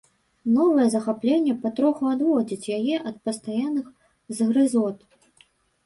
Новае 0.53 0.87
захапленне 0.93 1.53
патроху 1.67 2.09
адводзіць 2.15 2.71
яе 2.81 2.95
ад 3.13 3.23
пастаянных 3.29 3.87
згрызот. 4.39 4.97